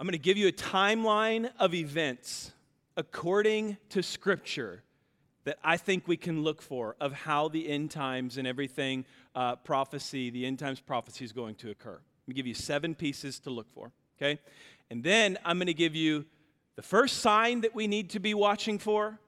[0.00, 2.52] I'm going to give you a timeline of events
[2.96, 4.82] according to Scripture
[5.44, 9.56] that I think we can look for of how the end times and everything uh,
[9.56, 11.90] prophecy, the end times prophecy is going to occur.
[11.90, 14.40] I'm going to give you seven pieces to look for, okay?
[14.88, 16.24] And then I'm going to give you
[16.76, 19.18] the first sign that we need to be watching for,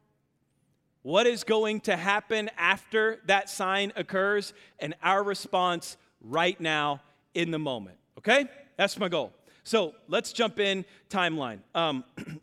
[1.02, 7.02] what is going to happen after that sign occurs, and our response right now
[7.34, 8.46] in the moment, okay?
[8.78, 9.34] That's my goal.
[9.64, 11.60] So let's jump in timeline.
[11.74, 12.04] Um,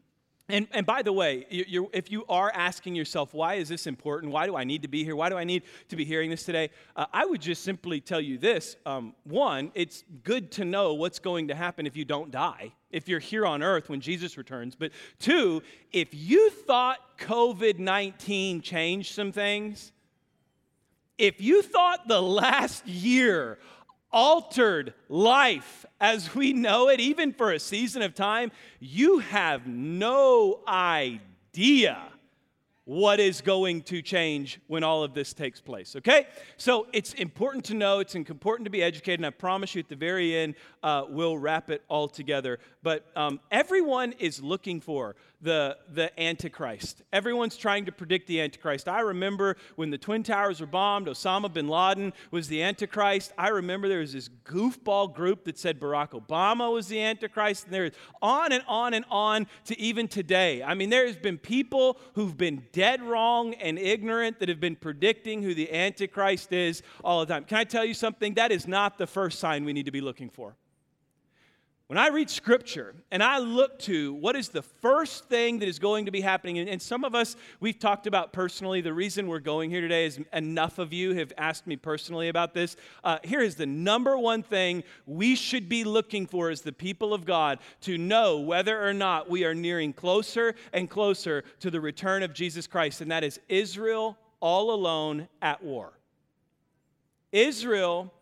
[0.50, 4.34] And, and by the way, you, if you are asking yourself, why is this important?
[4.34, 5.16] Why do I need to be here?
[5.16, 6.72] Why do I need to be hearing this today?
[6.96, 8.76] Uh, I would just simply tell you this.
[8.84, 13.08] Um, one, it's good to know what's going to happen if you don't die, if
[13.08, 14.76] you're here on earth when Jesus returns.
[14.76, 15.62] But two,
[15.94, 19.92] if you thought COVID 19 changed some things,
[21.20, 23.60] if you thought the last year
[24.12, 30.62] altered life as we know it, even for a season of time, you have no
[30.68, 32.02] idea
[32.90, 36.26] what is going to change when all of this takes place, okay?
[36.58, 39.90] So it's important to know, it's important to be educated, and I promise you at
[39.90, 42.58] the very end, uh, we'll wrap it all together.
[42.82, 47.02] But um, everyone is looking for the, the Antichrist.
[47.14, 48.90] Everyone's trying to predict the Antichrist.
[48.90, 53.32] I remember when the Twin Towers were bombed, Osama bin Laden was the Antichrist.
[53.38, 57.74] I remember there was this goofball group that said Barack Obama was the Antichrist, and
[57.74, 60.62] there's on and on and on to even today.
[60.62, 65.42] I mean, there's been people who've been dead wrong and ignorant that have been predicting
[65.42, 67.46] who the Antichrist is all the time.
[67.46, 68.34] Can I tell you something?
[68.34, 70.56] That is not the first sign we need to be looking for.
[71.90, 75.80] When I read scripture and I look to what is the first thing that is
[75.80, 79.40] going to be happening, and, some of us we've talked about personally, the reason we're
[79.40, 82.76] going here today is enough of you have asked me personally about this.
[83.04, 87.12] Uh, here is the number one thing we should be looking for as the people
[87.12, 91.82] of God to know whether or not we are nearing closer and closer to the
[91.82, 95.94] return of Jesus Christ, and that is Israel all alone at war.
[97.32, 98.14] Israel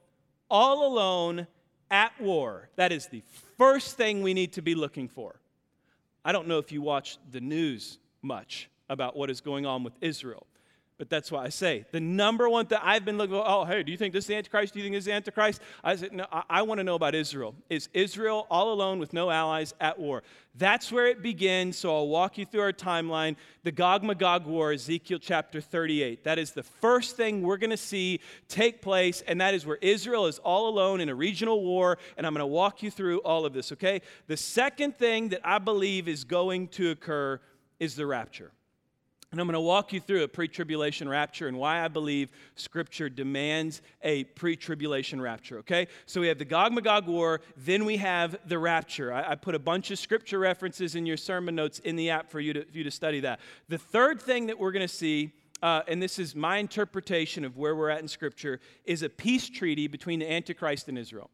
[0.50, 1.47] all alone
[1.89, 2.69] at war.
[2.75, 3.23] That is the
[3.57, 5.39] first thing we need to be looking for.
[6.23, 9.93] I don't know if you watch the news much about what is going on with
[10.01, 10.45] Israel.
[10.97, 13.47] But that's why I say the number one thing I've been looking for.
[13.47, 14.73] Oh, hey, do you think this is the Antichrist?
[14.73, 15.61] Do you think this is the Antichrist?
[15.83, 17.53] I said, no, I, I want to know about Israel.
[17.69, 20.23] Is Israel all alone with no allies at war?
[20.55, 21.77] That's where it begins.
[21.77, 23.35] So I'll walk you through our timeline.
[23.61, 26.23] The Gog Magog War, Ezekiel chapter 38.
[26.23, 29.77] That is the first thing we're going to see take place, and that is where
[29.81, 31.99] Israel is all alone in a regional war.
[32.17, 34.01] And I'm going to walk you through all of this, okay?
[34.25, 37.39] The second thing that I believe is going to occur
[37.79, 38.51] is the rapture.
[39.31, 42.31] And I'm going to walk you through a pre tribulation rapture and why I believe
[42.55, 45.88] Scripture demands a pre tribulation rapture, okay?
[46.05, 49.11] So we have the Gog Magog War, then we have the rapture.
[49.11, 52.29] I, I, put a bunch of Scripture references in your sermon notes in the app
[52.29, 53.41] for you to, for you to study that.
[53.67, 57.57] The third thing that we're going to see, uh, and this is my interpretation of
[57.57, 61.29] where we're at in Scripture, is a peace treaty between the Antichrist and Israel.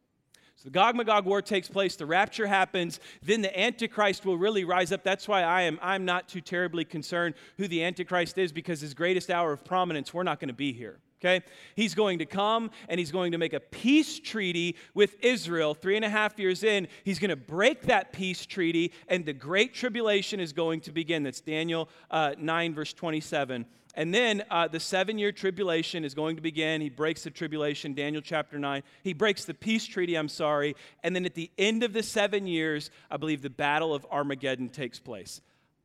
[0.64, 4.64] So the Gog Magog war takes place, the rapture happens, then the Antichrist will really
[4.64, 5.04] rise up.
[5.04, 8.94] That's why I am I'm not too terribly concerned who the Antichrist is, because his
[8.94, 11.00] greatest hour of prominence, we're not going to be here.
[11.24, 11.46] Okay?
[11.76, 15.74] He's going to come and he's going to make a peace treaty with Israel.
[15.74, 19.34] Three and a half years in, he's going to break that peace treaty, and the
[19.34, 21.24] great tribulation is going to begin.
[21.24, 23.66] That's Daniel uh, 9, verse 27.
[23.96, 26.82] And then uh, the seven year tribulation is going to begin.
[26.82, 28.82] He breaks the tribulation, Daniel chapter 9.
[29.04, 30.76] He breaks the peace treaty, I'm sorry.
[31.04, 34.70] And then at the end of the seven years, I believe the battle of Armageddon
[34.70, 35.42] takes place.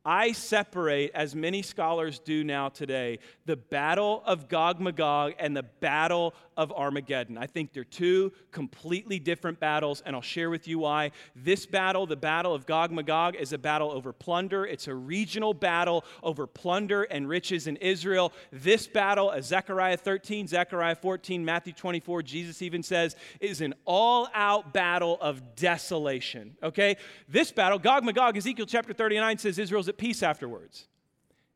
[0.09, 5.61] I separate, as many scholars do now today, the battle of Gog Magog and the
[5.61, 7.37] battle of Armageddon.
[7.37, 11.11] I think they're two completely different battles, and I'll share with you why.
[11.35, 14.65] This battle, the battle of Gog Magog, is a battle over plunder.
[14.65, 18.33] It's a regional battle over plunder and riches in Israel.
[18.51, 24.27] This battle, as Zechariah 13, Zechariah 14, Matthew 24, Jesus even says, is an all
[24.33, 26.57] out battle of desolation.
[26.63, 26.97] Okay?
[27.27, 30.87] This battle, Gog Magog, Ezekiel chapter 39 says Israel's at peace afterwards.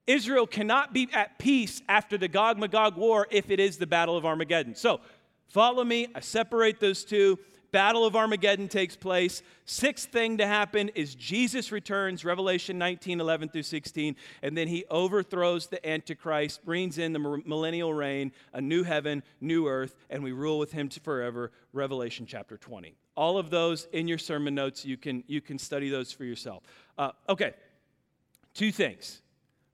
[0.05, 4.17] Israel cannot be at peace after the Gog Magog war if it is the Battle
[4.17, 4.75] of Armageddon.
[4.75, 4.99] So,
[5.47, 6.07] follow me.
[6.13, 7.39] I separate those two.
[7.73, 9.41] Battle of Armageddon takes place.
[9.65, 14.85] Sixth thing to happen is Jesus returns, Revelation 19, 11 through 16, and then he
[14.91, 20.33] overthrows the Antichrist, brings in the millennial reign, a new heaven, new earth, and we
[20.33, 22.95] rule with him forever, Revelation chapter 20.
[23.15, 26.61] All of those in your sermon notes, you can, you can study those for yourself.
[26.99, 27.53] Uh, okay,
[28.53, 29.23] Two things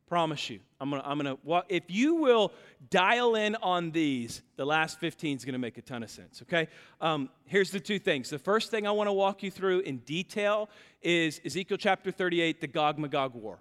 [0.10, 0.60] Promise you.
[0.82, 1.66] I'm gonna, I'm gonna walk.
[1.70, 2.52] If you will
[2.90, 6.68] dial in on these, the last 15 is gonna make a ton of sense, okay?
[7.00, 8.32] Um, here's the two things.
[8.32, 10.68] The first thing I wanna walk you through in detail
[11.04, 13.60] is Ezekiel chapter 38, the Gog Magog War.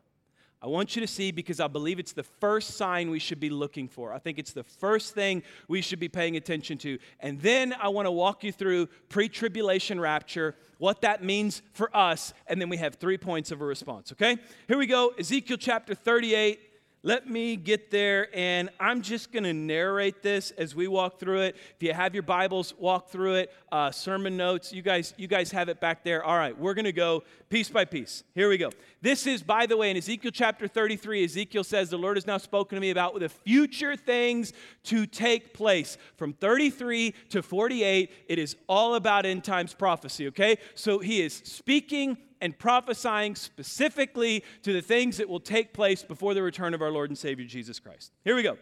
[0.61, 3.49] I want you to see because I believe it's the first sign we should be
[3.49, 4.13] looking for.
[4.13, 6.99] I think it's the first thing we should be paying attention to.
[7.21, 11.97] And then I want to walk you through pre tribulation rapture, what that means for
[11.97, 14.37] us, and then we have three points of a response, okay?
[14.67, 16.61] Here we go Ezekiel chapter 38,
[17.05, 21.43] let me get there, and I'm just going to narrate this as we walk through
[21.43, 21.57] it.
[21.77, 23.53] If you have your Bibles, walk through it.
[23.71, 26.25] Uh, sermon notes, you guys, you guys have it back there.
[26.25, 28.25] All right, we're going to go piece by piece.
[28.35, 28.71] Here we go.
[29.01, 31.25] This is, by the way, in Ezekiel chapter 33.
[31.25, 34.53] Ezekiel says, "The Lord has now spoken to me about the future things
[34.85, 40.27] to take place." From 33 to 48, it is all about end times prophecy.
[40.29, 46.03] Okay, so he is speaking and prophesying specifically to the things that will take place
[46.03, 48.13] before the return of our Lord and Savior Jesus Christ.
[48.25, 48.59] Here we go.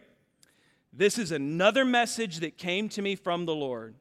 [0.93, 3.94] This is another message that came to me from the Lord.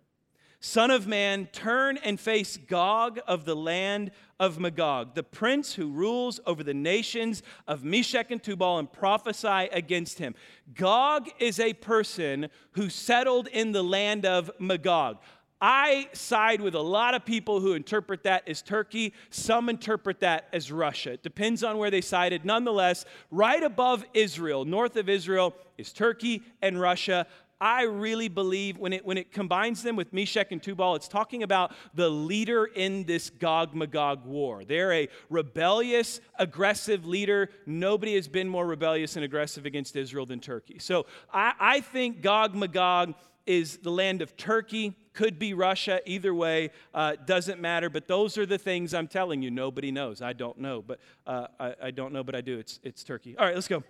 [0.61, 5.91] Son of man, turn and face Gog of the land of Magog, the prince who
[5.91, 10.33] rules over the nations of Meshech and Tubal, and prophesy against him.
[10.73, 15.17] Gog is a person who settled in the land of Magog.
[15.61, 19.13] I side with a lot of people who interpret that as Turkey.
[19.29, 21.13] Some interpret that as Russia.
[21.13, 22.43] It depends on where they sided.
[22.43, 27.25] Nonetheless, right above Israel, north of Israel, is Turkey and Russia.
[27.59, 31.41] I really believe when it, when it combines them with Meshech and Tubal, it's talking
[31.41, 34.65] about the leader in this Gog Magog war.
[34.65, 37.49] They're a rebellious, aggressive leader.
[37.65, 40.79] Nobody has been more rebellious and aggressive against Israel than Turkey.
[40.79, 43.13] So I, I think Gog Magog
[43.45, 47.89] is the land of Turkey, could be Russia, either way, uh, doesn't matter.
[47.89, 49.49] But those are the things I'm telling you.
[49.51, 50.21] Nobody knows.
[50.21, 52.59] I don't know, but uh, I, I, don't know, but I do.
[52.59, 53.37] It's, it's Turkey.
[53.37, 53.83] All right, let's go.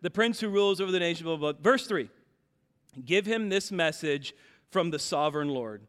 [0.00, 1.62] the prince who rules over the nation, blah, blah, blah.
[1.62, 2.08] Verse 3
[3.04, 4.34] Give him this message
[4.70, 5.82] from the sovereign Lord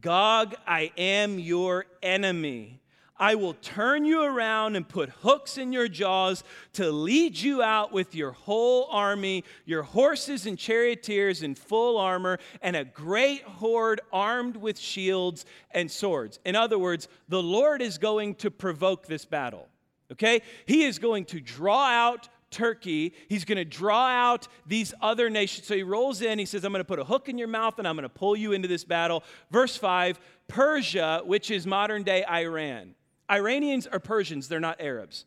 [0.00, 2.79] Gog, I am your enemy
[3.20, 7.92] I will turn you around and put hooks in your jaws to lead you out
[7.92, 14.00] with your whole army, your horses and charioteers in full armor, and a great horde
[14.10, 16.40] armed with shields and swords.
[16.46, 19.68] In other words, the Lord is going to provoke this battle.
[20.10, 20.40] Okay?
[20.64, 23.12] He is going to draw out Turkey.
[23.28, 25.66] He's going to draw out these other nations.
[25.66, 26.38] So he rolls in.
[26.38, 28.08] He says, I'm going to put a hook in your mouth and I'm going to
[28.08, 29.22] pull you into this battle.
[29.50, 30.18] Verse 5
[30.48, 32.94] Persia, which is modern day Iran.
[33.30, 35.24] Iranians are Persians, they're not Arabs.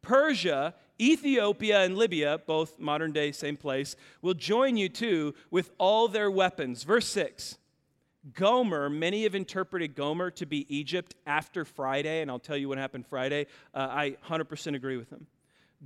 [0.00, 6.08] Persia, Ethiopia, and Libya, both modern day, same place, will join you too with all
[6.08, 6.82] their weapons.
[6.84, 7.58] Verse 6.
[8.34, 12.78] Gomer, many have interpreted Gomer to be Egypt after Friday, and I'll tell you what
[12.78, 13.46] happened Friday.
[13.74, 15.26] Uh, I 100% agree with them.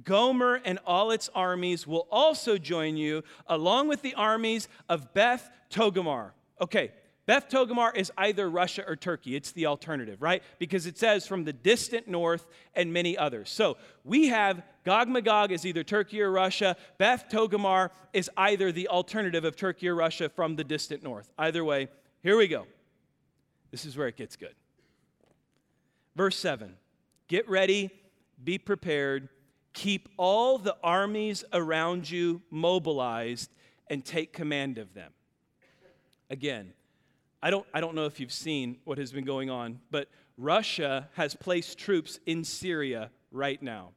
[0.05, 5.51] Gomer and all its armies will also join you, along with the armies of Beth
[5.71, 6.33] Togarmah.
[6.61, 6.91] Okay,
[7.27, 9.35] Beth Togarmah is either Russia or Turkey.
[9.35, 10.45] It's the alternative, right?
[10.61, 13.51] Because it says from the distant north and many others.
[13.51, 16.77] So we have Gog Magog is either Turkey or Russia.
[16.99, 21.33] Beth Togarmah is either the alternative of Turkey or Russia from the distant north.
[21.37, 21.89] Either way,
[22.23, 22.67] here we go.
[23.73, 24.55] This is where it gets good.
[26.15, 26.77] Verse 7
[27.27, 27.91] Get ready,
[28.45, 29.29] be prepared,
[29.73, 33.51] keep all the armies around you mobilized,
[33.89, 35.11] and take command of them.
[36.31, 36.73] Again,
[37.43, 41.09] I don't, I don't know if you've seen what has been going on, but Russia
[41.15, 43.93] has placed troops in Syria right now.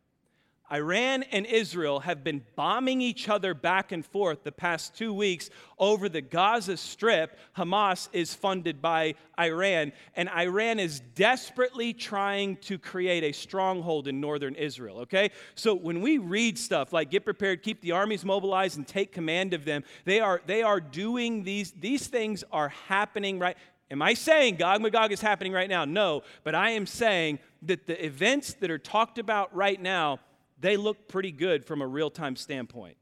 [0.72, 5.50] Iran and Israel have been bombing each other back and forth the past two weeks
[5.78, 7.38] over the Gaza Strip.
[7.58, 14.20] Hamas is funded by Iran, and Iran is desperately trying to create a stronghold in
[14.20, 15.32] northern Israel, okay?
[15.56, 19.54] So when we read stuff like get prepared, keep the armies mobilized, and take command
[19.54, 23.58] of them, they are, they are doing these, these things are happening right.
[23.92, 25.84] Am I saying Gog Magog is happening right now?
[25.84, 30.20] No, but I am saying that the events that are talked about right now
[30.60, 32.98] they look pretty good from a real time standpoint.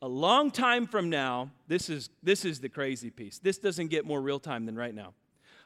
[0.00, 3.38] A long time from now, this is, this is the crazy piece.
[3.38, 5.14] This doesn't get more real time than right now.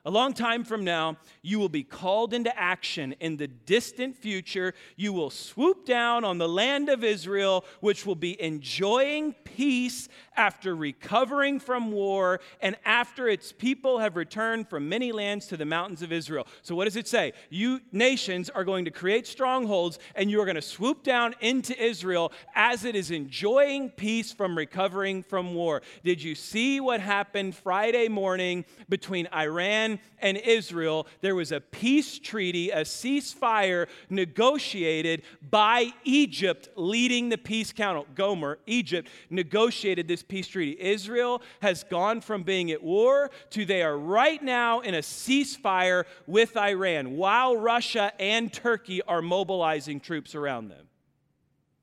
[0.06, 3.16] A long time from now, you will be called into action.
[3.18, 8.14] In the distant future, you will swoop down on the land of Israel, which will
[8.14, 15.10] be enjoying peace after recovering from war and after its people have returned from many
[15.10, 16.46] lands to the mountains of Israel.
[16.62, 17.32] So, what does it say?
[17.50, 21.76] You nations are going to create strongholds and you are going to swoop down into
[21.82, 25.82] Israel as it is enjoying peace from recovering from war.
[26.04, 32.18] Did you see what happened Friday morning between Iran And Israel, there was a peace
[32.18, 38.06] treaty, a ceasefire negotiated by Egypt leading the peace council.
[38.14, 40.76] Gomer, Egypt, negotiated this peace treaty.
[40.80, 46.04] Israel has gone from being at war to they are right now in a ceasefire
[46.26, 50.86] with Iran while Russia and Turkey are mobilizing troops around them.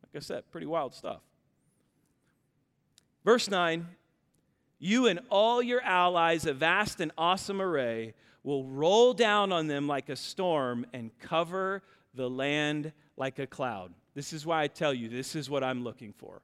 [0.04, 1.22] Like I said, pretty wild stuff.
[3.24, 3.88] Verse 9
[4.84, 9.88] You and all your allies, a vast and awesome array, will roll down on them
[9.88, 13.94] like a storm and cover the land like a cloud.
[14.14, 16.42] This is why I tell you, this is what I'm looking for.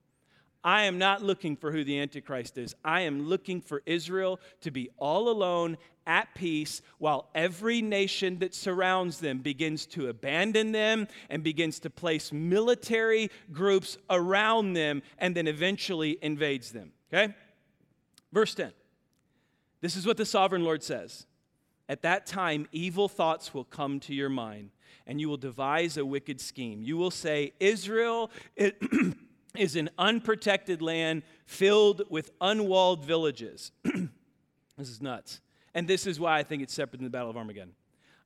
[0.64, 2.76] I am not looking for who the Antichrist is.
[2.82, 5.78] I am looking for Israel to be all alone,
[6.08, 11.90] at peace, while every nation that surrounds them begins to abandon them and begins to
[11.90, 16.94] place military groups around them and then eventually invades them.
[17.14, 17.34] Okay?
[18.32, 18.72] Verse 10.
[19.82, 21.26] This is what the sovereign Lord says.
[21.88, 24.72] At that time, evil thoughts will come to your mind,
[25.08, 26.84] and you will devise a wicked scheme.
[26.84, 28.32] You will say, Israel.
[29.56, 33.72] Is an unprotected land filled with unwalled villages.
[33.84, 35.42] this is nuts.
[35.74, 37.74] And this is why I think it's separate than the Battle of Armageddon.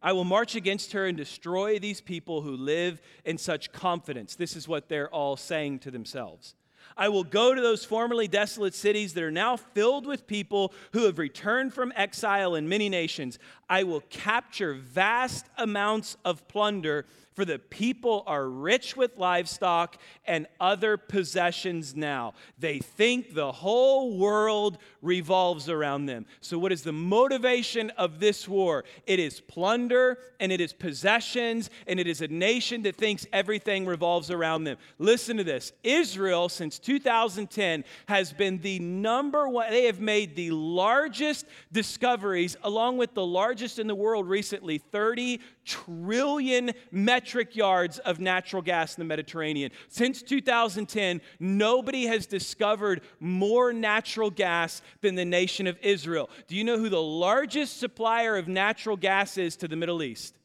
[0.02, 4.36] I will march against her and destroy these people who live in such confidence.
[4.36, 6.56] This is what they're all saying to themselves.
[6.98, 11.06] I will go to those formerly desolate cities that are now filled with people who
[11.06, 13.40] have returned from exile in many nations.
[13.70, 20.48] I will capture vast amounts of plunder for the people are rich with livestock and
[20.60, 22.34] other possessions now.
[22.60, 26.26] They think the whole world revolves around them.
[26.42, 28.84] So, what is the motivation of this war?
[29.08, 33.86] It is plunder and it is possessions and it is a nation that thinks everything
[33.86, 34.78] revolves around them.
[35.00, 40.52] Listen to this Israel, since 2010, has been the number one, they have made the
[40.52, 47.23] largest discoveries, along with the largest in the world recently 30 trillion metric
[47.56, 49.72] yards of natural gas in the Mediterranean.
[49.88, 56.30] Since 2010, nobody has discovered more natural gas than the nation of Israel.
[56.48, 60.36] Do you know who the largest supplier of natural gas is to the Middle East?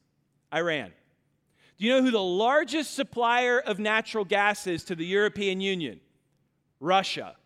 [0.53, 0.93] Iran.
[1.79, 6.01] Do you know who the largest supplier of natural gas is to the European Union?
[6.81, 7.37] Russia.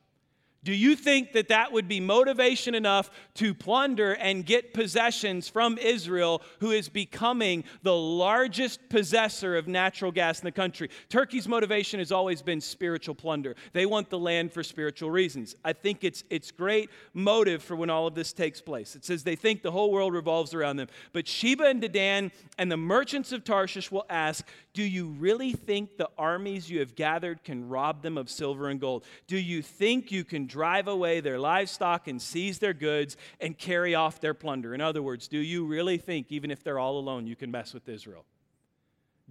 [0.64, 5.76] Do you think that that would be motivation enough to plunder and get possessions from
[5.76, 10.88] Israel, who is becoming the largest possessor of natural gas in the country?
[11.08, 13.56] Turkey's motivation has always been spiritual plunder.
[13.72, 15.56] They want the land for spiritual reasons.
[15.64, 18.94] I think it's, it's great motive for when all of this takes place.
[18.94, 20.86] It says they think the whole world revolves around them.
[21.12, 25.96] But Sheba and Dedan and the merchants of Tarshish will ask, Do you really think
[25.96, 29.04] the armies you have gathered can rob them of silver and gold?
[29.26, 33.94] Do you think you can drive away their livestock and seize their goods and carry
[33.94, 34.74] off their plunder.
[34.74, 37.72] In other words, do you really think, even if they're all alone, you can mess
[37.72, 38.26] with Israel?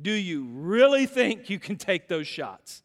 [0.01, 2.81] Do you really think you can take those shots?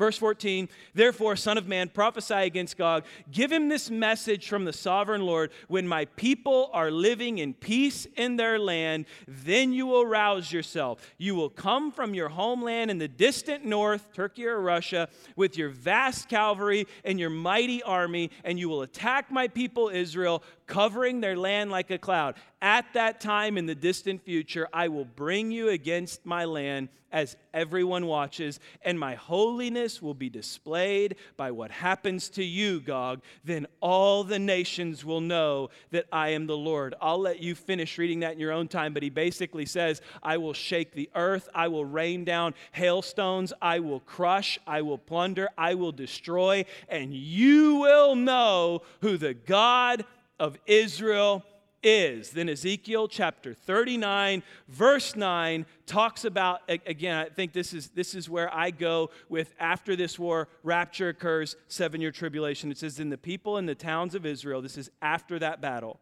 [0.00, 3.04] Verse 14, therefore, Son of Man, prophesy against Gog.
[3.30, 5.50] Give him this message from the sovereign Lord.
[5.68, 11.06] When my people are living in peace in their land, then you will rouse yourself.
[11.18, 15.68] You will come from your homeland in the distant north, Turkey or Russia, with your
[15.68, 21.36] vast cavalry and your mighty army, and you will attack my people Israel, covering their
[21.36, 22.36] land like a cloud.
[22.62, 27.36] At that time in the distant future, I will bring you against my land as
[27.52, 33.22] everyone watches, and my holiness will be displayed by what happens to you, Gog.
[33.44, 36.94] Then all the nations will know that I am the Lord.
[37.00, 40.36] I'll let you finish reading that in your own time, but he basically says, I
[40.36, 45.48] will shake the earth, I will rain down hailstones, I will crush, I will plunder,
[45.56, 50.04] I will destroy, and you will know who the God
[50.38, 51.44] of Israel
[51.82, 52.30] is.
[52.30, 58.28] Then Ezekiel chapter 39, verse 9, talks about, again, I think this is, this is
[58.28, 62.70] where I go with after this war, rapture occurs, seven year tribulation.
[62.70, 66.00] It says, In the people in the towns of Israel, this is after that battle,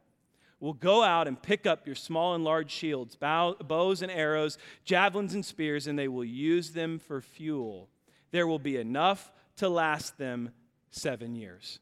[0.61, 4.58] will go out and pick up your small and large shields, bow, bows and arrows,
[4.85, 7.88] javelins and spears, and they will use them for fuel.
[8.30, 10.50] There will be enough to last them
[10.90, 11.78] seven years.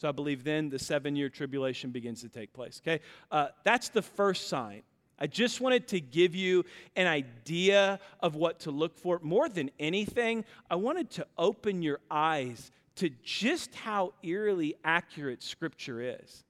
[0.00, 2.80] So I believe then the seven year tribulation begins to take place.
[2.82, 3.02] Okay?
[3.30, 4.80] Uh, that's the first sign.
[5.18, 6.64] I just wanted to give you
[6.96, 9.20] an idea of what to look for.
[9.22, 16.00] More than anything, I wanted to open your eyes to just how eerily accurate Scripture
[16.00, 16.44] is.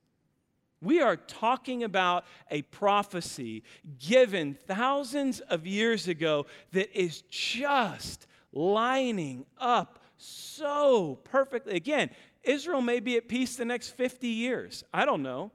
[0.80, 3.64] We are talking about a prophecy
[3.98, 11.74] given thousands of years ago that is just lining up so perfectly.
[11.74, 12.10] Again,
[12.42, 14.84] Israel may be at peace the next 50 years.
[14.92, 15.52] I don't know.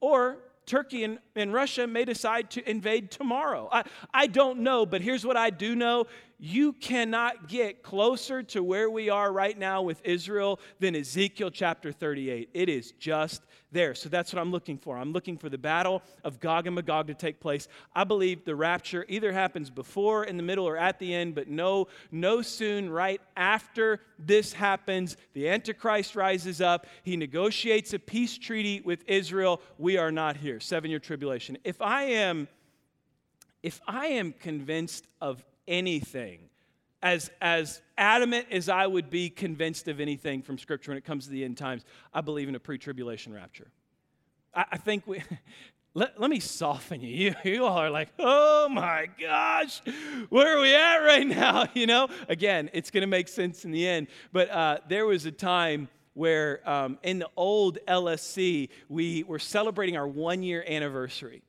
[0.00, 3.68] Or Turkey and, and Russia may decide to invade tomorrow.
[3.70, 6.06] I, I don't know, but here's what I do know
[6.44, 11.92] you cannot get closer to where we are right now with Israel than Ezekiel chapter
[11.92, 12.50] 38.
[12.52, 13.94] It is just there.
[13.94, 14.98] So that's what I'm looking for.
[14.98, 17.68] I'm looking for the battle of Gog and Magog to take place.
[17.94, 21.46] I believe the rapture either happens before, in the middle, or at the end, but
[21.46, 26.88] no, no soon, right after this happens, the Antichrist rises up.
[27.04, 29.60] He negotiates a peace treaty with Israel.
[29.78, 30.58] We are not here.
[30.58, 31.56] Seven year tribulation.
[31.62, 32.48] If I am
[33.62, 36.50] if I am convinced of anything,
[37.02, 41.24] as, as adamant as I would be convinced of anything from Scripture when it comes
[41.24, 43.72] to the end times, I believe in a pre tribulation rapture.
[44.54, 45.22] I, I, think we.
[45.94, 47.08] Let, let me soften you.
[47.10, 47.34] you.
[47.44, 49.82] You all are like, oh my gosh,
[50.30, 51.66] where are we at right now?
[51.74, 54.06] You know, again, it's going to make sense in the end.
[54.32, 59.98] But uh, there was a time where um, in the old LSC, we were celebrating
[59.98, 61.42] our one year anniversary.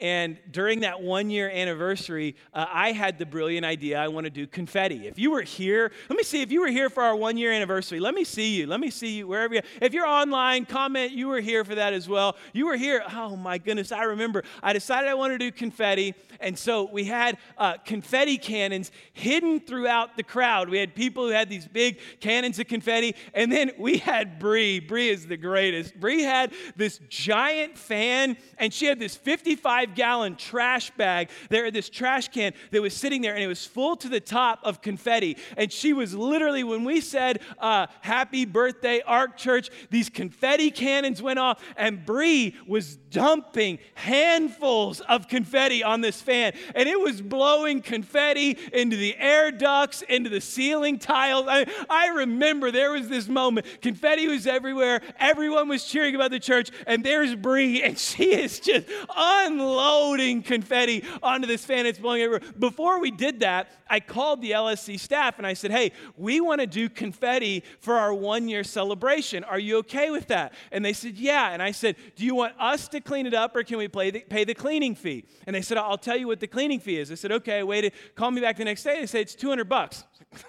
[0.00, 4.30] And during that one year anniversary, uh, I had the brilliant idea I want to
[4.30, 5.06] do confetti.
[5.06, 7.52] If you were here, let me see, if you were here for our one year
[7.52, 8.66] anniversary, let me see you.
[8.66, 11.92] Let me see you wherever you If you're online, comment you were here for that
[11.92, 12.36] as well.
[12.54, 13.02] You were here.
[13.14, 14.42] Oh my goodness, I remember.
[14.62, 16.14] I decided I wanted to do confetti.
[16.40, 20.70] And so we had uh, confetti cannons hidden throughout the crowd.
[20.70, 23.14] We had people who had these big cannons of confetti.
[23.34, 24.80] And then we had Bree.
[24.80, 26.00] Bree is the greatest.
[26.00, 31.70] Bree had this giant fan, and she had this 55 five gallon trash bag there,
[31.70, 34.80] this trash can that was sitting there, and it was full to the top of
[34.80, 35.36] confetti.
[35.56, 41.22] And she was literally, when we said, uh, Happy birthday, Ark Church, these confetti cannons
[41.22, 46.52] went off, and Bree was dumping handfuls of confetti on this fan.
[46.74, 51.46] And it was blowing confetti into the air ducts, into the ceiling tiles.
[51.48, 53.66] I, I remember there was this moment.
[53.82, 55.00] Confetti was everywhere.
[55.18, 56.70] Everyone was cheering about the church.
[56.86, 61.86] And there's Bree, and she is just unloading Loading confetti onto this fan.
[61.86, 62.52] It's blowing everywhere.
[62.58, 66.60] Before we did that, I called the LSC staff and I said, hey, we want
[66.60, 69.44] to do confetti for our one year celebration.
[69.44, 70.54] Are you okay with that?
[70.72, 71.50] And they said, yeah.
[71.50, 74.20] And I said, do you want us to clean it up or can we the,
[74.28, 75.24] pay the cleaning fee?
[75.46, 77.10] And they said, I'll tell you what the cleaning fee is.
[77.10, 77.92] I said, okay, I waited.
[78.14, 79.00] Call me back the next day.
[79.00, 80.04] They said, it's 200 bucks.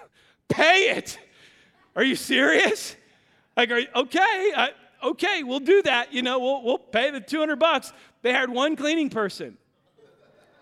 [0.49, 1.19] pay it.
[1.95, 2.95] Are you serious?
[3.57, 4.69] Like, are you, okay, I,
[5.03, 6.13] okay, we'll do that.
[6.13, 7.93] You know, we'll, we'll pay the 200 bucks.
[8.21, 9.57] They hired one cleaning person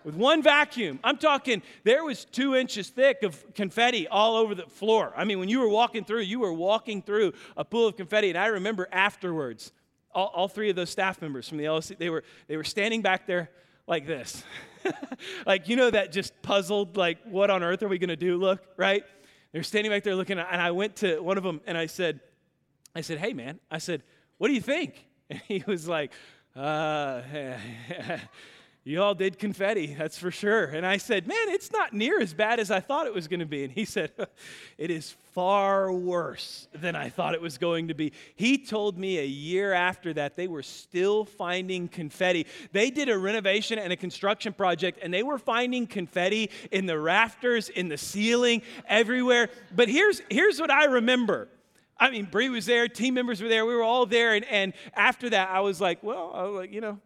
[0.03, 0.99] with one vacuum.
[1.03, 5.13] I'm talking, there was two inches thick of confetti all over the floor.
[5.15, 8.29] I mean, when you were walking through, you were walking through a pool of confetti.
[8.29, 9.71] And I remember afterwards,
[10.13, 13.01] all, all three of those staff members from the LSC, they were, they were standing
[13.01, 13.51] back there
[13.87, 14.43] like this.
[15.45, 18.37] like, you know, that just puzzled, like, what on earth are we going to do
[18.37, 19.03] look, right?
[19.51, 22.19] They're standing back there looking, and I went to one of them and I said,
[22.95, 24.03] I said, hey, man, I said,
[24.39, 25.05] what do you think?
[25.31, 26.11] And he was like,
[26.55, 27.21] uh,
[28.83, 30.65] you all did confetti, that's for sure.
[30.65, 33.41] And I said, Man, it's not near as bad as I thought it was going
[33.41, 33.63] to be.
[33.63, 34.11] And he said,
[34.79, 38.11] It is far worse than I thought it was going to be.
[38.35, 42.47] He told me a year after that they were still finding confetti.
[42.71, 46.97] They did a renovation and a construction project, and they were finding confetti in the
[46.97, 49.49] rafters, in the ceiling, everywhere.
[49.75, 51.49] But here's, here's what I remember.
[51.99, 54.33] I mean, Bree was there, team members were there, we were all there.
[54.33, 56.99] And, and after that, I was like, well, was like, you know,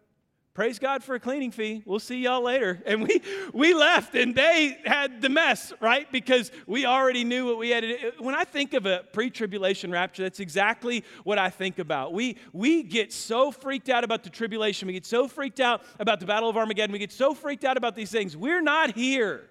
[0.54, 1.82] praise God for a cleaning fee.
[1.84, 2.80] We'll see y'all later.
[2.86, 3.20] And we,
[3.52, 6.10] we left and they had the mess, right?
[6.12, 8.12] Because we already knew what we had to.
[8.18, 12.12] When I think of a pre tribulation rapture, that's exactly what I think about.
[12.12, 14.86] We, we get so freaked out about the tribulation.
[14.86, 16.92] We get so freaked out about the Battle of Armageddon.
[16.92, 18.36] We get so freaked out about these things.
[18.36, 19.48] We're not here.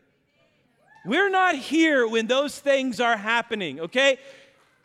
[1.05, 4.19] We're not here when those things are happening, okay?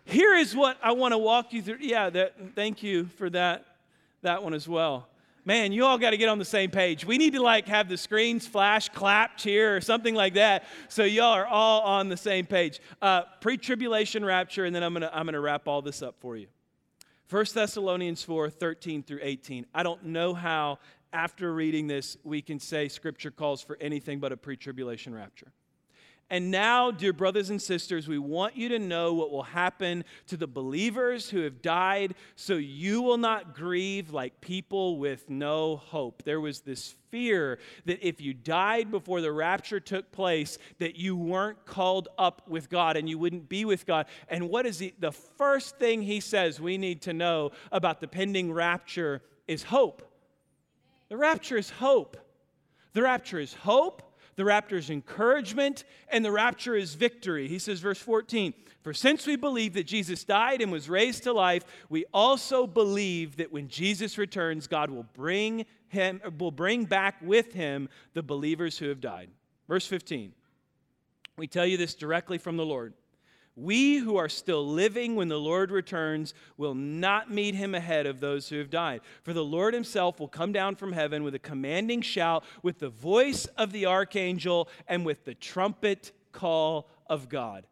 [0.09, 1.79] Here is what I want to walk you through.
[1.81, 3.67] Yeah, that, thank you for that,
[4.23, 5.07] that one as well.
[5.45, 7.05] Man, you all got to get on the same page.
[7.05, 11.05] We need to like have the screens flash, clap, cheer, or something like that, so
[11.05, 12.81] y'all are all on the same page.
[13.03, 16.47] Uh, Pre-tribulation rapture, and then I'm gonna I'm gonna wrap all this up for you.
[17.29, 19.67] 1 Thessalonians 4, 13 through 18.
[19.75, 20.79] I don't know how
[21.13, 25.53] after reading this we can say Scripture calls for anything but a pre-tribulation rapture.
[26.31, 30.37] And now, dear brothers and sisters, we want you to know what will happen to
[30.37, 36.23] the believers who have died so you will not grieve like people with no hope.
[36.25, 41.17] There was this fear that if you died before the rapture took place that you
[41.17, 44.05] weren't called up with God and you wouldn't be with God.
[44.29, 48.09] And what is he, the first thing he says we need to know about the
[48.09, 50.03] pending rapture is hope.
[51.09, 52.19] The rapture is hope.
[52.93, 54.03] The rapture is hope
[54.39, 57.49] the rapture is encouragement, and the rapture is victory.
[57.49, 61.33] He says, verse 14, For since we believe that Jesus died and was raised to
[61.33, 67.17] life, we also believe that when Jesus returns, God will bring him will bring back
[67.21, 69.29] with him the believers who have died.
[69.67, 70.33] Verse 15.
[71.37, 72.95] We tell you this directly from the Lord.
[73.61, 78.21] We who are still living when the Lord returns will not meet him ahead of
[78.21, 79.01] those who have died.
[79.25, 82.89] For the Lord himself will come down from heaven with a commanding shout, with the
[82.89, 87.67] voice of the archangel, and with the trumpet call of God.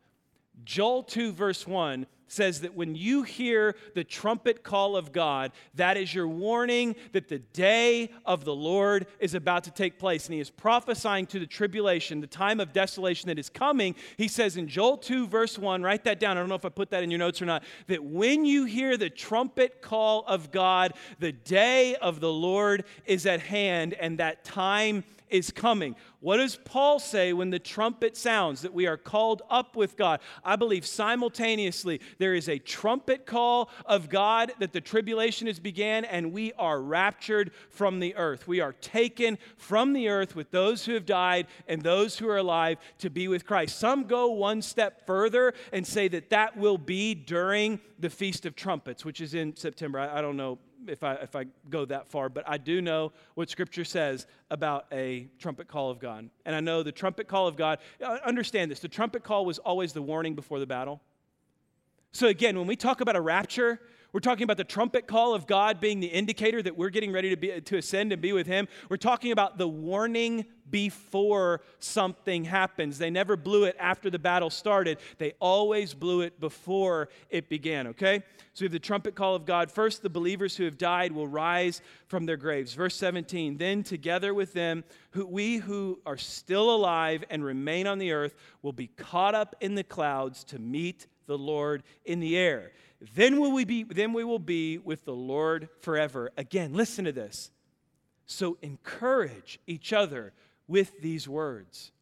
[0.65, 5.97] Joel 2, verse 1 says that when you hear the trumpet call of God, that
[5.97, 10.27] is your warning that the day of the Lord is about to take place.
[10.27, 13.95] And he is prophesying to the tribulation, the time of desolation that is coming.
[14.17, 16.37] He says in Joel 2, verse 1, write that down.
[16.37, 17.63] I don't know if I put that in your notes or not.
[17.87, 23.27] That when you hear the trumpet call of God, the day of the Lord is
[23.27, 25.97] at hand, and that time is coming.
[26.21, 28.63] What does Paul say when the trumpet sounds?
[28.63, 30.21] That we are called up with God.
[30.45, 36.05] I believe simultaneously there is a trumpet call of God that the tribulation has began,
[36.05, 38.49] and we are raptured from the earth.
[38.49, 42.39] We are taken from the earth with those who have died and those who are
[42.39, 43.79] alive to be with Christ.
[43.79, 48.57] Some go one step further and say that that will be during the Feast of
[48.57, 49.99] Trumpets, which is in September.
[49.99, 53.13] I, I don't know if I, if I go that far, but I do know
[53.35, 56.31] what Scripture says about a trumpet call of God.
[56.45, 59.59] And I know the trumpet call of God, uh, understand this, the trumpet call was
[59.59, 61.01] always the warning before the battle.
[62.13, 63.81] So again, when we talk about a rapture,
[64.13, 67.31] we're talking about the trumpet call of God being the indicator that we're getting ready
[67.31, 68.69] to, be, to ascend and be with Him.
[68.89, 72.99] We're talking about the warning before something happens.
[72.99, 77.89] They never blew it after the battle started, they always blew it before it began,
[77.89, 78.23] okay?
[78.53, 79.71] So we have the trumpet call of God.
[79.71, 82.73] First, the believers who have died will rise from their graves.
[82.75, 87.99] Verse 17, then together with them, who, we who are still alive and remain on
[87.99, 92.37] the earth will be caught up in the clouds to meet the Lord in the
[92.37, 92.73] air.
[93.15, 96.31] Then will we be then we will be with the Lord forever.
[96.37, 97.51] Again, listen to this.
[98.27, 100.33] So encourage each other
[100.67, 101.93] with these words.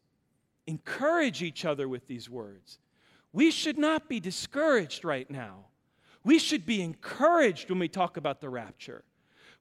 [0.67, 2.79] Encourage each other with these words.
[3.33, 5.65] We should not be discouraged right now.
[6.23, 9.03] We should be encouraged when we talk about the rapture.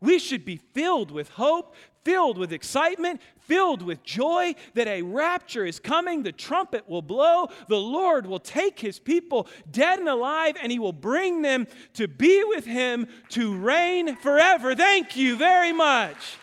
[0.04, 5.64] We should be filled with hope, filled with excitement, filled with joy that a rapture
[5.64, 6.22] is coming.
[6.22, 7.48] The trumpet will blow.
[7.68, 12.06] The Lord will take his people, dead and alive, and he will bring them to
[12.06, 14.74] be with him to reign forever.
[14.74, 16.36] Thank you very much.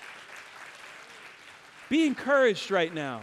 [1.87, 3.21] Be encouraged right now.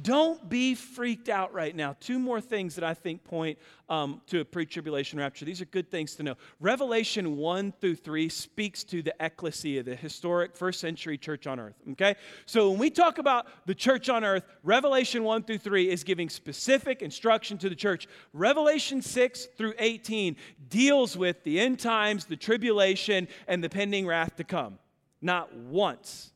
[0.00, 1.94] Don't be freaked out right now.
[2.00, 3.58] Two more things that I think point
[3.90, 5.44] um, to a pre tribulation rapture.
[5.44, 6.36] These are good things to know.
[6.60, 11.74] Revelation 1 through 3 speaks to the ecclesia, the historic first century church on earth.
[11.90, 12.14] Okay?
[12.46, 16.30] So when we talk about the church on earth, Revelation 1 through 3 is giving
[16.30, 18.08] specific instruction to the church.
[18.32, 20.36] Revelation 6 through 18
[20.70, 24.78] deals with the end times, the tribulation, and the pending wrath to come.
[25.20, 26.31] Not once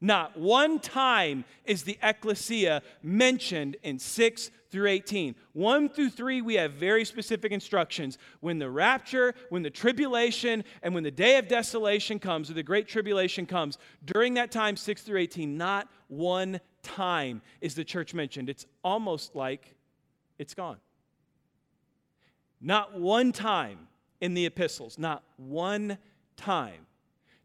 [0.00, 5.34] not one time is the ecclesia mentioned in 6 through 18.
[5.52, 8.16] 1 through 3, we have very specific instructions.
[8.40, 12.62] When the rapture, when the tribulation, and when the day of desolation comes, or the
[12.62, 18.14] great tribulation comes, during that time, 6 through 18, not one time is the church
[18.14, 18.48] mentioned.
[18.48, 19.74] It's almost like
[20.38, 20.78] it's gone.
[22.60, 23.88] Not one time
[24.20, 25.98] in the epistles, not one
[26.36, 26.86] time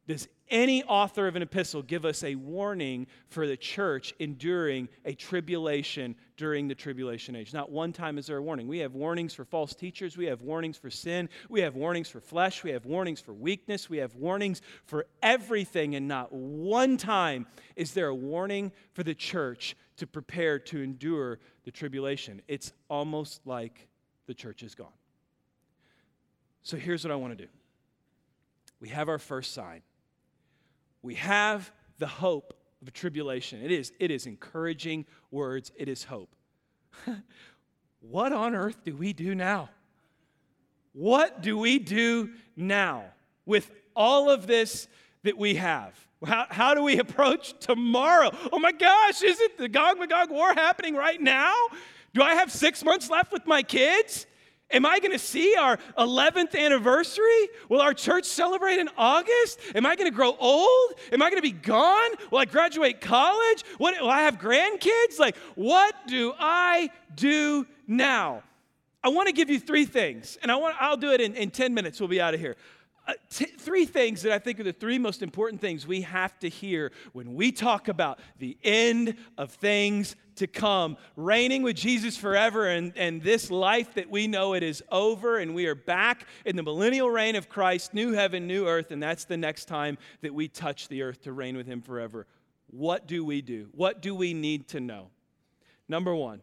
[0.07, 5.13] does any author of an epistle give us a warning for the church enduring a
[5.15, 7.53] tribulation during the tribulation age?
[7.53, 8.67] Not one time is there a warning.
[8.67, 12.19] We have warnings for false teachers, we have warnings for sin, we have warnings for
[12.19, 17.47] flesh, we have warnings for weakness, we have warnings for everything, and not one time
[17.75, 22.41] is there a warning for the church to prepare to endure the tribulation.
[22.47, 23.87] It's almost like
[24.27, 24.87] the church is gone.
[26.61, 27.49] So here's what I want to do.
[28.79, 29.81] We have our first sign
[31.05, 33.63] we have the hope of tribulation.
[33.63, 36.35] It is, it is encouraging words, it is hope.
[37.99, 39.69] what on earth do we do now?
[40.93, 43.03] What do we do now
[43.45, 44.87] with all of this
[45.21, 45.93] that we have?
[46.25, 48.31] How, how do we approach tomorrow?
[48.51, 51.53] Oh my gosh, is it the Gog Magog war happening right now?
[52.15, 54.25] Do I have six months left with my kids?
[54.71, 57.49] Am I going to see our 11th anniversary?
[57.69, 59.59] Will our church celebrate in August?
[59.75, 60.93] Am I going to grow old?
[61.11, 62.09] Am I going to be gone?
[62.31, 63.63] Will I graduate college?
[63.77, 65.19] What, will I have grandkids?
[65.19, 68.43] Like, what do I do now?
[69.03, 71.51] I want to give you three things, and I want, I'll do it in, in
[71.51, 71.99] 10 minutes.
[71.99, 72.55] We'll be out of here.
[73.07, 76.37] Uh, t- three things that I think are the three most important things we have
[76.39, 82.17] to hear when we talk about the end of things to come, reigning with Jesus
[82.17, 86.27] forever, and, and this life that we know it is over, and we are back
[86.45, 89.97] in the millennial reign of Christ, new heaven, new earth, and that's the next time
[90.21, 92.27] that we touch the earth to reign with Him forever.
[92.67, 93.69] What do we do?
[93.71, 95.07] What do we need to know?
[95.87, 96.41] Number one,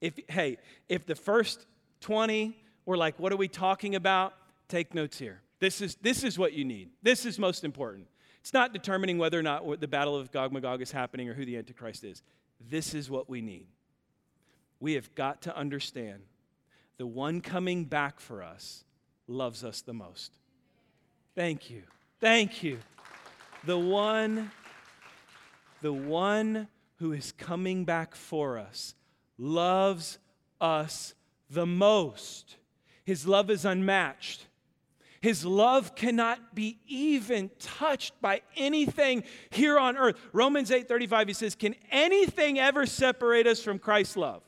[0.00, 1.66] if, hey, if the first
[2.00, 4.34] 20 were like, what are we talking about?
[4.68, 5.42] Take notes here.
[5.62, 6.90] This is, this is what you need.
[7.04, 8.08] This is most important.
[8.40, 11.44] It's not determining whether or not the battle of Gog Magog is happening or who
[11.44, 12.20] the Antichrist is.
[12.68, 13.68] This is what we need.
[14.80, 16.22] We have got to understand
[16.98, 18.82] the one coming back for us
[19.28, 20.32] loves us the most.
[21.36, 21.84] Thank you.
[22.20, 22.80] Thank you.
[23.62, 24.50] The one,
[25.80, 28.96] the one who is coming back for us
[29.38, 30.18] loves
[30.60, 31.14] us
[31.48, 32.56] the most.
[33.04, 34.46] His love is unmatched.
[35.22, 40.16] His love cannot be even touched by anything here on earth.
[40.32, 44.42] Romans 8:35 he says, "Can anything ever separate us from Christ's love?"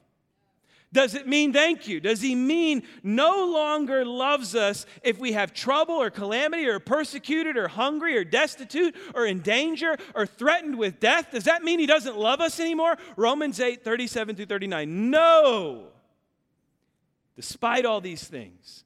[0.93, 2.01] Does it mean thank you?
[2.01, 7.57] Does he mean no longer loves us if we have trouble or calamity or persecuted
[7.57, 11.31] or hungry or destitute or in danger or threatened with death?
[11.31, 12.99] Does that mean he doesn't love us anymore?
[13.17, 15.11] Romans 8, 37 through 39.
[15.11, 15.93] No.
[17.37, 18.85] Despite all these things,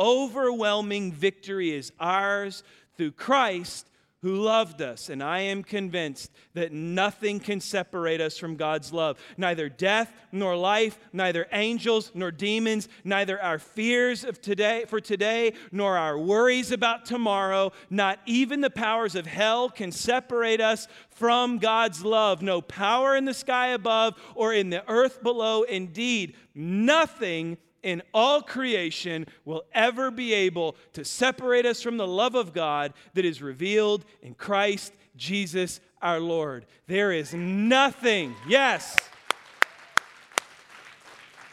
[0.00, 2.64] overwhelming victory is ours
[2.96, 3.86] through Christ
[4.22, 5.08] who loved us.
[5.08, 9.18] And I am convinced that nothing can separate us from God's love.
[9.38, 15.54] Neither death nor life, neither angels nor demons, neither our fears of today for today
[15.72, 21.58] nor our worries about tomorrow, not even the powers of hell can separate us from
[21.58, 22.42] God's love.
[22.42, 25.62] No power in the sky above or in the earth below.
[25.62, 32.34] Indeed, nothing in all creation will ever be able to separate us from the love
[32.34, 36.66] of God that is revealed in Christ Jesus our Lord.
[36.86, 38.96] There is nothing, yes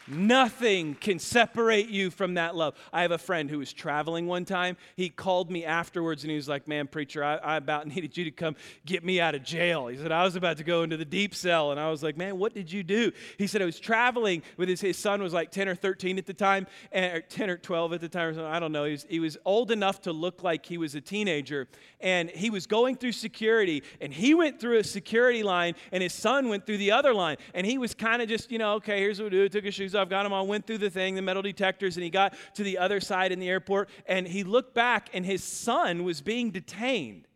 [0.07, 2.75] Nothing can separate you from that love.
[2.93, 4.77] I have a friend who was traveling one time.
[4.95, 8.23] He called me afterwards and he was like, Man, preacher, I, I, about needed you
[8.25, 9.87] to come get me out of jail.
[9.87, 11.71] He said, I was about to go into the deep cell.
[11.71, 13.11] And I was like, Man, what did you do?
[13.37, 16.25] He said, I was traveling with his, his son was like 10 or 13 at
[16.25, 18.39] the time, eh, or 10 or 12 at the time.
[18.39, 18.85] I don't know.
[18.85, 21.67] He was, he was old enough to look like he was a teenager.
[21.99, 26.13] And he was going through security and he went through a security line and his
[26.13, 27.37] son went through the other line.
[27.53, 29.49] And he was kind of just, you know, okay, here's what we do.
[29.49, 32.03] Took his shoes off, got him on, went through the thing, the metal detectors, and
[32.03, 33.89] he got to the other side in the airport.
[34.05, 37.27] And he looked back, and his son was being detained.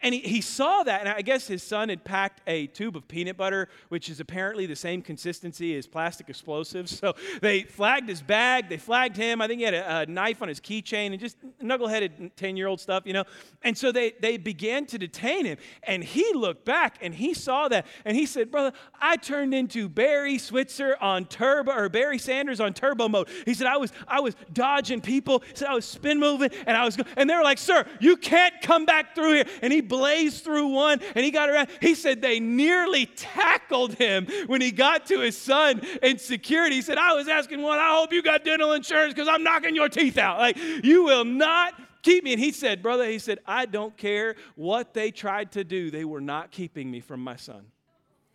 [0.00, 3.08] And he, he saw that, and I guess his son had packed a tube of
[3.08, 6.98] peanut butter, which is apparently the same consistency as plastic explosives.
[7.08, 9.40] So they flagged his bag, they flagged him.
[9.40, 12.66] I think he had a, a knife on his keychain and just knuckleheaded 10 year
[12.66, 13.22] old stuff, you know.
[13.62, 15.58] And so they, they began to detain him.
[15.84, 19.88] And he looked back and he saw that, and he said, Brother, I turned into
[19.88, 23.28] Barry Switzer on turbo, or Barry Sanders on turbo mode.
[23.44, 26.76] He said, I was, I was dodging people, he said, I was spin moving, and
[26.76, 29.44] I was, and they were like, Sir, you can't come back through here.
[29.62, 31.68] And he blazed through one and he got around.
[31.80, 36.76] He said they nearly tackled him when he got to his son in security.
[36.76, 39.74] He said, I was asking one, I hope you got dental insurance because I'm knocking
[39.74, 40.38] your teeth out.
[40.38, 42.32] Like, you will not keep me.
[42.32, 46.04] And he said, Brother, he said, I don't care what they tried to do, they
[46.04, 47.66] were not keeping me from my son.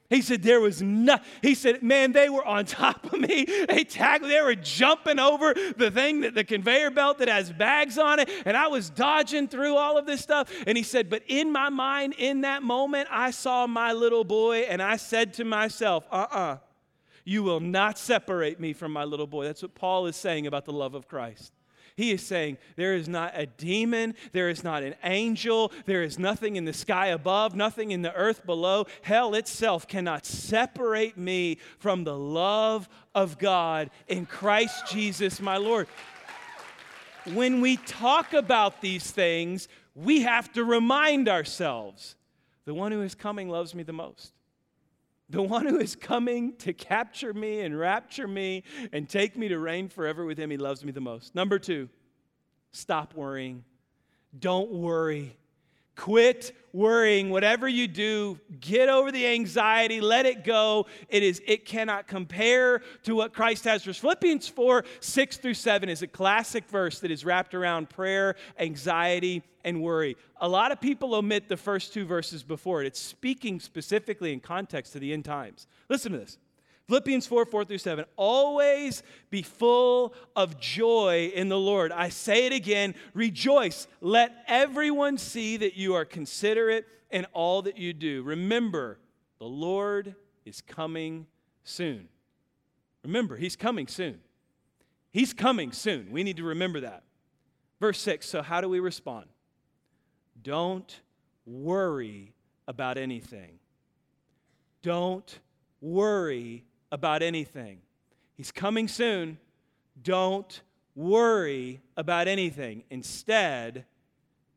[0.09, 3.45] He said, There was no, he said, Man, they were on top of me.
[3.45, 7.97] They tackled, they were jumping over the thing that the conveyor belt that has bags
[7.97, 8.29] on it.
[8.45, 10.51] And I was dodging through all of this stuff.
[10.67, 14.61] And he said, But in my mind, in that moment, I saw my little boy
[14.61, 16.57] and I said to myself, Uh uh-uh, uh,
[17.25, 19.45] you will not separate me from my little boy.
[19.45, 21.53] That's what Paul is saying about the love of Christ.
[21.95, 26.17] He is saying, There is not a demon, there is not an angel, there is
[26.17, 28.85] nothing in the sky above, nothing in the earth below.
[29.03, 35.87] Hell itself cannot separate me from the love of God in Christ Jesus, my Lord.
[37.33, 42.15] When we talk about these things, we have to remind ourselves
[42.65, 44.33] the one who is coming loves me the most
[45.33, 49.57] the one who is coming to capture me and rapture me and take me to
[49.57, 51.33] reign forever with him, he loves me the most.
[51.33, 51.89] Number two,
[52.71, 53.63] stop worrying.
[54.37, 55.35] Don't worry.
[55.95, 57.29] Quit worrying.
[57.29, 60.87] Whatever you do, get over the anxiety, let it go.
[61.07, 63.97] It is it cannot compare to what Christ has for us.
[63.97, 69.43] Philippians 4, 6 through 7 is a classic verse that is wrapped around prayer, anxiety,
[69.63, 70.17] and worry.
[70.41, 72.87] A lot of people omit the first two verses before it.
[72.87, 75.67] It's speaking specifically in context to the end times.
[75.89, 76.37] Listen to this.
[76.93, 78.05] Philippians 4 4 through 7.
[78.17, 79.01] Always
[79.31, 81.91] be full of joy in the Lord.
[81.91, 83.87] I say it again rejoice.
[83.99, 88.21] Let everyone see that you are considerate in all that you do.
[88.21, 88.99] Remember,
[89.39, 90.13] the Lord
[90.45, 91.25] is coming
[91.63, 92.09] soon.
[93.03, 94.19] Remember, He's coming soon.
[95.09, 96.11] He's coming soon.
[96.11, 97.01] We need to remember that.
[97.79, 99.25] Verse 6 So, how do we respond?
[100.43, 101.01] Don't
[101.47, 102.35] worry
[102.67, 103.57] about anything.
[104.83, 105.39] Don't
[105.81, 107.79] worry about anything.
[108.35, 109.39] He's coming soon.
[110.03, 110.61] Don't
[110.95, 112.83] worry about anything.
[112.91, 113.85] Instead,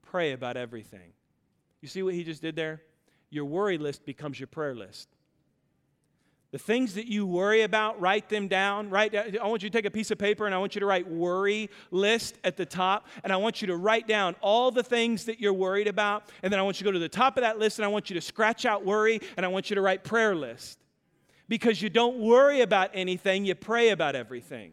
[0.03, 1.15] pray about everything.
[1.81, 2.83] You see what he just did there?
[3.31, 5.09] Your worry list becomes your prayer list.
[6.53, 8.91] The things that you worry about, write them down.
[8.91, 9.15] Write.
[9.15, 11.11] I want you to take a piece of paper and I want you to write
[11.11, 13.07] worry list at the top.
[13.25, 16.31] And I want you to write down all the things that you're worried about.
[16.43, 17.89] And then I want you to go to the top of that list and I
[17.89, 20.79] want you to scratch out worry and I want you to write prayer list.
[21.49, 24.73] Because you don't worry about anything, you pray about everything.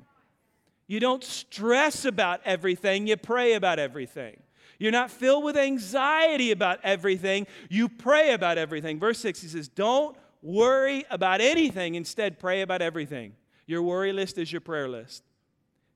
[0.87, 4.37] You don't stress about everything, you pray about everything.
[4.79, 8.99] You're not filled with anxiety about everything, you pray about everything.
[8.99, 13.33] Verse 6, he says, Don't worry about anything, instead, pray about everything.
[13.65, 15.23] Your worry list is your prayer list.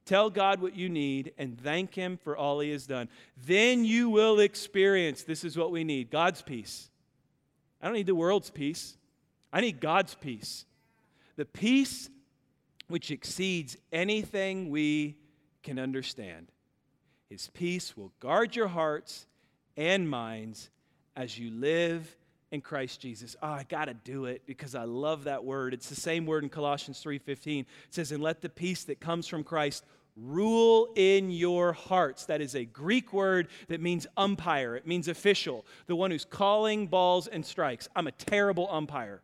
[0.06, 3.10] Tell God what you need and thank Him for all He has done.
[3.46, 6.90] Then you will experience this is what we need God's peace.
[7.82, 8.98] I don't need the world's peace,
[9.58, 10.68] I need God's peace.
[11.36, 12.12] The peace
[12.90, 15.16] which exceeds anything we
[15.64, 16.52] can understand.
[17.28, 19.26] His peace will guard your hearts
[19.76, 20.70] and minds
[21.16, 22.16] as you live
[22.52, 23.36] in Christ Jesus.
[23.42, 25.74] Oh, I got to do it because I love that word.
[25.74, 27.66] It's the same word in Colossians 3:15.
[27.88, 29.84] It says, "And let the peace that comes from Christ
[30.16, 34.76] rule in your hearts." That is a Greek word that means umpire.
[34.76, 37.90] It means official, the one who's calling balls and strikes.
[37.96, 39.24] I'm a terrible umpire.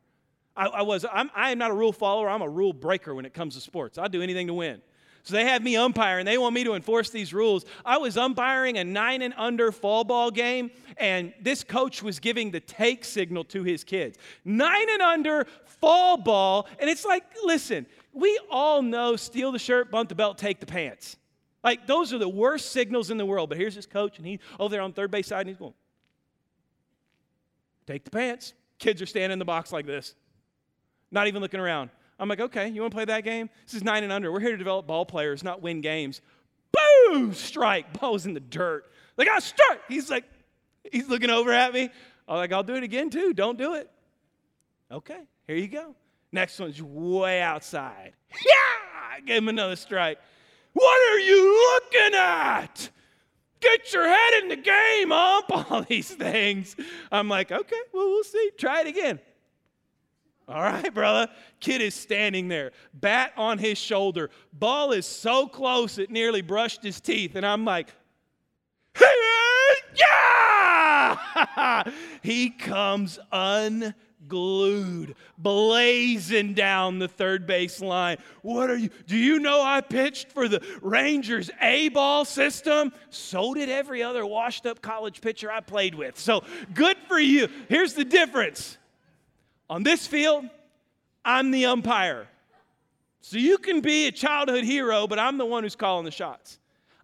[0.55, 1.05] I, I was.
[1.11, 2.29] I'm, I am not a rule follower.
[2.29, 3.97] I'm a rule breaker when it comes to sports.
[3.97, 4.81] I'll do anything to win.
[5.23, 7.63] So they have me umpire and they want me to enforce these rules.
[7.85, 12.51] I was umpiring a nine and under fall ball game, and this coach was giving
[12.51, 14.17] the take signal to his kids.
[14.43, 19.89] Nine and under fall ball, and it's like, listen, we all know steal the shirt,
[19.89, 21.15] bump the belt, take the pants.
[21.63, 23.47] Like, those are the worst signals in the world.
[23.47, 25.73] But here's this coach, and he's over there on third base side, and he's going,
[27.87, 28.53] take the pants.
[28.77, 30.15] Kids are standing in the box like this,
[31.13, 31.89] not even looking around.
[32.19, 33.49] I'm like, okay, you want to play that game?
[33.65, 34.31] This is nine and under.
[34.31, 36.21] We're here to develop ball players, not win games.
[36.71, 37.33] Boom!
[37.33, 37.99] Strike.
[37.99, 38.85] Ball in the dirt.
[39.17, 39.81] Like, I strike.
[39.87, 40.25] He's like,
[40.91, 41.89] he's looking over at me.
[42.27, 43.33] I'm like, I'll do it again too.
[43.33, 43.89] Don't do it.
[44.91, 45.95] Okay, here you go.
[46.31, 48.13] Next one's way outside.
[48.31, 49.15] Yeah!
[49.15, 50.17] I gave him another strike.
[50.73, 52.89] What are you looking at?
[53.59, 55.51] Get your head in the game, ump.
[55.71, 56.75] All these things.
[57.11, 58.51] I'm like, okay, well, we'll see.
[58.57, 59.19] Try it again.
[60.47, 61.31] All right, brother.
[61.59, 64.29] Kid is standing there, bat on his shoulder.
[64.51, 67.35] Ball is so close it nearly brushed his teeth.
[67.35, 67.87] And I'm like,
[69.95, 71.89] yeah!
[72.21, 78.17] he comes unglued, blazing down the third base line.
[78.41, 78.89] What are you?
[79.07, 82.91] Do you know I pitched for the Rangers A ball system?
[83.09, 86.19] So did every other washed up college pitcher I played with.
[86.19, 87.47] So good for you.
[87.69, 88.77] Here's the difference
[89.69, 90.45] on this field,
[91.23, 92.27] I'm the umpire.
[93.21, 96.59] So you can be a childhood hero, but I'm the one who's calling the shots.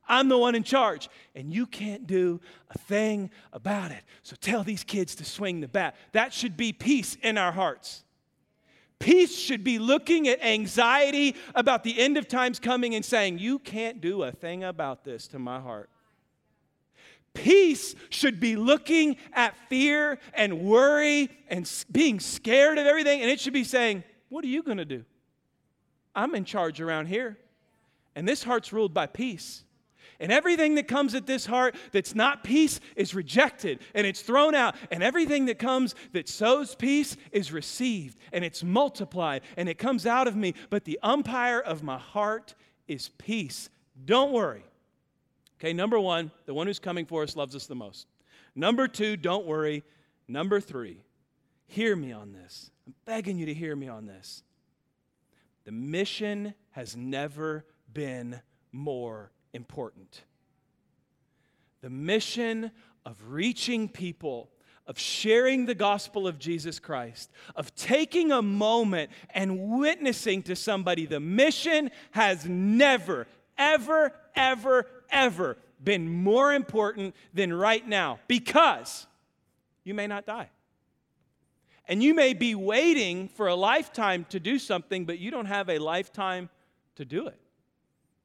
[0.10, 2.41] I'm the one in charge, and you can't do
[2.72, 4.04] a thing about it.
[4.24, 5.95] So tell these kids to swing the bat.
[6.13, 8.04] That should be peace in our hearts.
[8.98, 13.60] Peace should be looking at anxiety about the end of times coming and saying, You
[13.60, 15.89] can't do a thing about this to my heart.
[17.43, 23.39] Peace should be looking at fear and worry and being scared of everything, and it
[23.39, 25.06] should be saying, What are you going to do?
[26.13, 27.38] I'm in charge around here.
[28.15, 29.63] And this heart's ruled by peace.
[30.19, 34.54] And everything that comes at this heart that's not peace is rejected and it's thrown
[34.54, 34.75] out.
[34.91, 40.06] And everything that comes that sows peace is received and it's multiplied and it comes
[40.06, 40.56] out of me.
[40.69, 42.54] But the umpire of my heart
[42.86, 43.69] is peace.
[44.04, 44.65] Don't worry.
[45.60, 48.08] Okay, number one, the one who's coming for us loves us the most.
[48.56, 49.84] Number two, don't worry.
[50.28, 51.04] Number three,
[51.67, 52.72] hear me on this.
[52.88, 54.43] I'm begging you to hear me on this.
[55.65, 58.41] The mission has never been
[58.72, 60.24] more important.
[61.82, 62.72] The mission
[63.06, 64.50] of reaching people,
[64.88, 71.06] of sharing the gospel of Jesus Christ, of taking a moment and witnessing to somebody,
[71.06, 79.07] the mission has never, ever, ever, ever been more important than right now because
[79.84, 80.49] you may not die.
[81.88, 85.70] And you may be waiting for a lifetime to do something, but you don't have
[85.70, 86.49] a lifetime
[86.95, 87.39] to do it.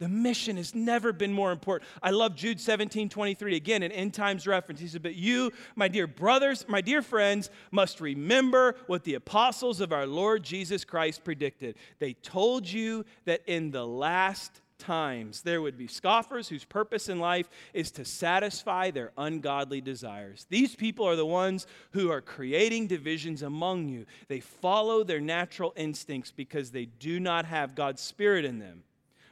[0.01, 1.89] The mission has never been more important.
[2.03, 3.55] I love Jude 17, 23.
[3.55, 4.80] Again, an end times reference.
[4.80, 9.80] He said, But you, my dear brothers, my dear friends, must remember what the apostles
[9.80, 11.76] of our Lord Jesus Christ predicted.
[12.01, 17.18] They told you that in the last times there would be scoffers whose purpose in
[17.18, 20.47] life is to satisfy their ungodly desires.
[20.49, 24.07] These people are the ones who are creating divisions among you.
[24.29, 28.83] They follow their natural instincts because they do not have God's Spirit in them.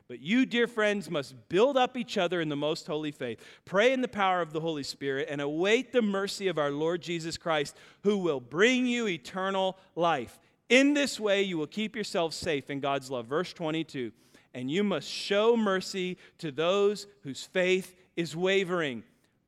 [0.09, 3.41] But you, dear friends, must build up each other in the most holy faith.
[3.65, 7.01] Pray in the power of the Holy Spirit and await the mercy of our Lord
[7.01, 10.39] Jesus Christ, who will bring you eternal life.
[10.69, 13.27] In this way, you will keep yourselves safe in God's love.
[13.27, 14.13] Verse 22
[14.55, 19.03] And you must show mercy to those whose faith is wavering.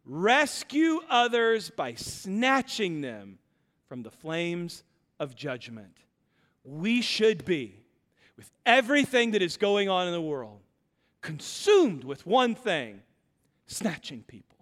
[0.04, 3.38] Rescue others by snatching them
[3.88, 4.82] from the flames
[5.20, 5.98] of judgment.
[6.64, 7.84] We should be
[8.36, 10.60] with everything that is going on in the world,
[11.20, 13.02] consumed with one thing
[13.66, 14.53] snatching people.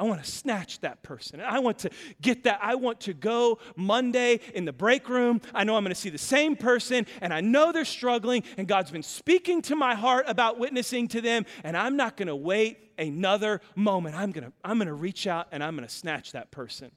[0.00, 1.42] I want to snatch that person.
[1.42, 1.90] I want to
[2.22, 2.60] get that.
[2.62, 5.42] I want to go Monday in the break room.
[5.52, 8.66] I know I'm going to see the same person, and I know they're struggling, and
[8.66, 12.36] God's been speaking to my heart about witnessing to them, and I'm not going to
[12.36, 14.16] wait another moment.
[14.16, 16.90] I'm going to, I'm going to reach out and I'm going to snatch that person.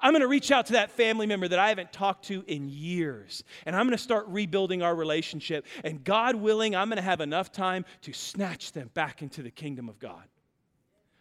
[0.00, 2.70] I'm going to reach out to that family member that I haven't talked to in
[2.70, 5.66] years, and I'm going to start rebuilding our relationship.
[5.84, 9.50] And God willing, I'm going to have enough time to snatch them back into the
[9.50, 10.24] kingdom of God.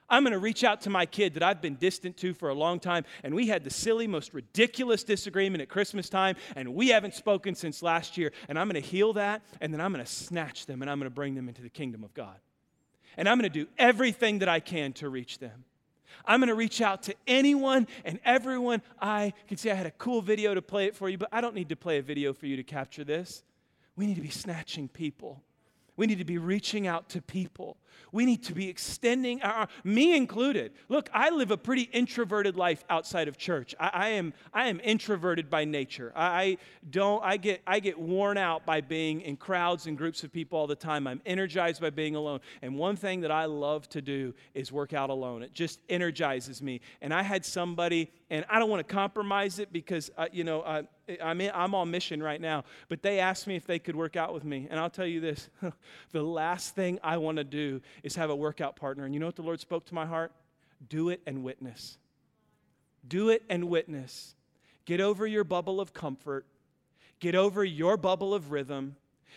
[0.09, 2.53] I'm going to reach out to my kid that I've been distant to for a
[2.53, 6.89] long time, and we had the silly, most ridiculous disagreement at Christmas time, and we
[6.89, 8.31] haven't spoken since last year.
[8.47, 10.99] And I'm going to heal that, and then I'm going to snatch them, and I'm
[10.99, 12.37] going to bring them into the kingdom of God.
[13.17, 15.63] And I'm going to do everything that I can to reach them.
[16.25, 19.69] I'm going to reach out to anyone and everyone I can see.
[19.69, 21.75] I had a cool video to play it for you, but I don't need to
[21.75, 23.43] play a video for you to capture this.
[23.95, 25.41] We need to be snatching people.
[25.97, 27.77] We need to be reaching out to people.
[28.11, 30.71] We need to be extending our, me included.
[30.89, 33.75] Look, I live a pretty introverted life outside of church.
[33.79, 36.13] I, I am, I am introverted by nature.
[36.15, 36.57] I, I,
[36.89, 40.57] don't, I get, I get worn out by being in crowds and groups of people
[40.57, 41.07] all the time.
[41.07, 42.39] I'm energized by being alone.
[42.61, 45.43] And one thing that I love to do is work out alone.
[45.43, 46.81] It just energizes me.
[47.01, 50.61] And I had somebody, and I don't want to compromise it because, uh, you know,
[50.61, 50.83] uh,
[51.21, 54.15] I'm, in, I'm on mission right now, but they asked me if they could work
[54.15, 54.67] out with me.
[54.69, 55.49] And I'll tell you this
[56.11, 59.05] the last thing I want to do is have a workout partner.
[59.05, 60.31] And you know what the Lord spoke to my heart?
[60.89, 61.97] Do it and witness.
[63.07, 64.35] Do it and witness.
[64.85, 66.45] Get over your bubble of comfort,
[67.19, 68.95] get over your bubble of rhythm,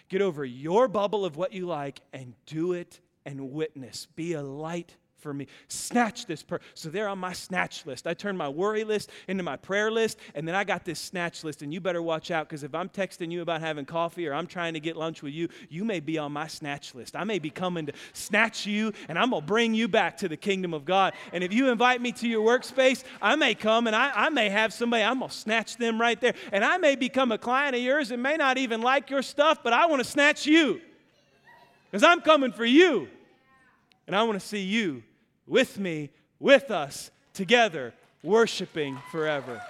[0.09, 4.07] get over your bubble of what you like, and do it and witness.
[4.14, 5.47] Be a light for me.
[5.69, 6.66] Snatch this person.
[6.75, 8.07] So they're on my snatch list.
[8.07, 11.45] I turn my worry list into my prayer list, and then I got this snatch
[11.45, 11.62] list.
[11.62, 14.47] And you better watch out because if I'm texting you about having coffee or I'm
[14.47, 17.16] trying to get lunch with you, you may be on my snatch list.
[17.16, 20.29] I may be coming to snatch you, and I'm going to bring you back to
[20.29, 21.14] the kingdom of God.
[21.33, 24.49] And if you invite me to your workspace, I may come and I, I may
[24.49, 26.35] have somebody, I'm going to snatch them right there.
[26.53, 29.62] And I may become a client of yours and may not even like your stuff,
[29.62, 30.81] but I want to snatch you
[31.91, 33.09] because I'm coming for you.
[34.07, 35.03] And I want to see you
[35.49, 39.61] with me, with us, together, worshiping forever.